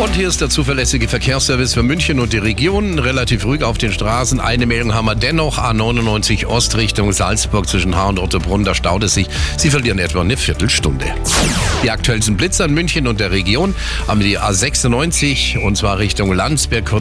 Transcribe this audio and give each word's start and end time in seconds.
Und 0.00 0.16
hier 0.16 0.28
ist 0.28 0.40
der 0.40 0.48
zuverlässige 0.48 1.08
Verkehrsservice 1.08 1.74
für 1.74 1.82
München 1.82 2.20
und 2.20 2.32
die 2.32 2.38
Region. 2.38 2.98
Relativ 2.98 3.44
ruhig 3.44 3.62
auf 3.62 3.76
den 3.76 3.92
Straßen. 3.92 4.40
Eine 4.40 4.64
Meldung 4.64 4.94
haben 4.94 5.04
wir 5.04 5.14
dennoch. 5.14 5.58
A99 5.58 6.46
Ost 6.46 6.78
Richtung 6.78 7.12
Salzburg 7.12 7.68
zwischen 7.68 7.94
Haar 7.94 8.08
und 8.08 8.18
Ottobrunn. 8.18 8.64
Da 8.64 8.74
staut 8.74 9.02
es 9.02 9.12
sich. 9.12 9.26
Sie 9.58 9.68
verlieren 9.68 9.98
etwa 9.98 10.22
eine 10.22 10.38
Viertelstunde. 10.38 11.04
Die 11.82 11.90
aktuellsten 11.90 12.38
Blitzer 12.38 12.64
in 12.64 12.72
München 12.72 13.06
und 13.06 13.20
der 13.20 13.30
Region 13.30 13.74
haben 14.08 14.20
die 14.20 14.38
A96 14.38 15.58
und 15.58 15.76
zwar 15.76 15.98
Richtung 15.98 16.32
Landsberg. 16.32 16.90